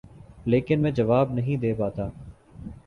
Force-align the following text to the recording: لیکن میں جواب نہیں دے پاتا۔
لیکن 0.45 0.81
میں 0.81 0.91
جواب 0.91 1.33
نہیں 1.33 1.57
دے 1.57 1.73
پاتا۔ 1.73 2.07